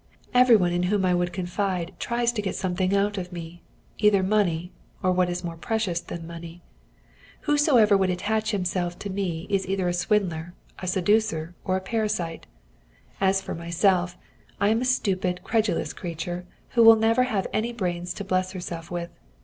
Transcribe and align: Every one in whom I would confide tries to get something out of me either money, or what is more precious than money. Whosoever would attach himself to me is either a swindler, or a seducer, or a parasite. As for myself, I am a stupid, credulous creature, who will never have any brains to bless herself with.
Every 0.33 0.55
one 0.55 0.71
in 0.71 0.81
whom 0.89 1.05
I 1.05 1.13
would 1.13 1.31
confide 1.31 1.93
tries 1.99 2.31
to 2.31 2.41
get 2.41 2.55
something 2.55 2.95
out 2.95 3.19
of 3.19 3.31
me 3.31 3.61
either 3.99 4.23
money, 4.23 4.71
or 5.03 5.11
what 5.11 5.29
is 5.29 5.43
more 5.43 5.55
precious 5.57 5.99
than 5.99 6.25
money. 6.25 6.63
Whosoever 7.41 7.95
would 7.95 8.09
attach 8.09 8.49
himself 8.49 8.97
to 8.97 9.11
me 9.11 9.45
is 9.47 9.67
either 9.67 9.87
a 9.87 9.93
swindler, 9.93 10.55
or 10.79 10.85
a 10.85 10.87
seducer, 10.87 11.53
or 11.63 11.77
a 11.77 11.81
parasite. 11.81 12.47
As 13.19 13.43
for 13.43 13.53
myself, 13.53 14.17
I 14.59 14.69
am 14.69 14.81
a 14.81 14.85
stupid, 14.85 15.41
credulous 15.43 15.93
creature, 15.93 16.47
who 16.69 16.81
will 16.81 16.95
never 16.95 17.25
have 17.25 17.45
any 17.53 17.71
brains 17.71 18.11
to 18.15 18.23
bless 18.23 18.53
herself 18.53 18.89
with. 18.89 19.11